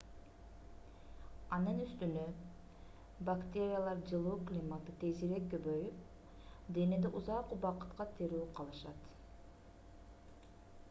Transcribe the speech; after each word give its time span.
анын 1.57 1.81
үстүнө 1.81 2.21
бактериялар 3.27 3.99
жылуу 4.11 4.33
климатта 4.51 4.95
тезирээк 5.03 5.45
көбөйүп 5.51 6.71
денеде 6.79 7.13
узак 7.21 7.53
убакытка 7.57 8.07
тирүү 8.21 8.41
калышат 8.61 9.05